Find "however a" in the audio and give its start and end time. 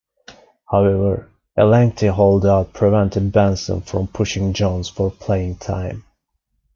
0.65-1.63